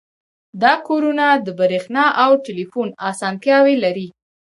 [0.61, 4.07] دا کورونه د بریښنا او ټیلیفون اسانتیاوې لري